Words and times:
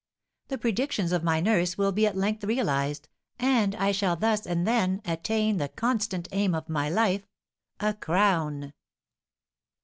The 0.47 0.57
predictions 0.57 1.11
of 1.11 1.23
my 1.23 1.39
nurse 1.39 1.77
will 1.77 1.91
be 1.91 2.07
at 2.07 2.17
length 2.17 2.43
realised, 2.43 3.07
and 3.37 3.75
I 3.75 3.91
shall 3.91 4.15
thus 4.15 4.47
and 4.47 4.65
then 4.65 4.99
attain 5.05 5.57
the 5.57 5.69
constant 5.69 6.27
aim 6.31 6.55
of 6.55 6.67
my 6.67 6.89
life, 6.89 7.27
a 7.79 7.93
crown!" 7.93 8.73